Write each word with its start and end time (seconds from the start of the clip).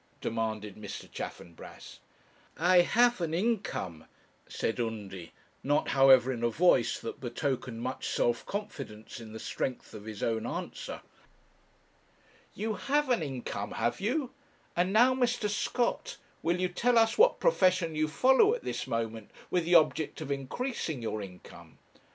demanded 0.19 0.75
Mr. 0.77 1.07
Chaffanbrass. 1.11 1.99
'I 2.57 2.77
have 2.81 3.21
an 3.21 3.35
income,' 3.35 4.05
said 4.47 4.79
Undy, 4.79 5.31
not, 5.63 5.89
however, 5.89 6.33
in 6.33 6.41
a 6.43 6.49
voice 6.49 6.97
that 6.97 7.19
betokened 7.21 7.83
much 7.83 8.07
self 8.09 8.43
confidence 8.47 9.19
in 9.19 9.31
the 9.31 9.39
strength 9.39 9.93
of 9.93 10.05
his 10.05 10.23
own 10.23 10.47
answer. 10.47 11.01
'You 12.55 12.73
have 12.73 13.11
an 13.11 13.21
income, 13.21 13.73
have 13.73 14.01
you? 14.01 14.31
And 14.75 14.91
now, 14.91 15.13
Mr. 15.13 15.47
Scott, 15.47 16.17
will 16.41 16.59
you 16.59 16.67
tell 16.69 16.97
us 16.97 17.19
what 17.19 17.39
profession 17.39 17.93
you 17.95 18.07
follow 18.07 18.55
at 18.55 18.63
this 18.63 18.87
moment 18.87 19.29
with 19.51 19.65
the 19.65 19.75
object 19.75 20.19
of 20.19 20.31
increasing 20.31 21.03
your 21.03 21.21
income? 21.21 21.77